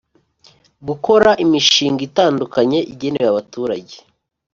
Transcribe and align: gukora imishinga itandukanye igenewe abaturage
gukora 0.87 1.29
imishinga 1.43 2.01
itandukanye 2.09 2.79
igenewe 2.91 3.27
abaturage 3.31 3.95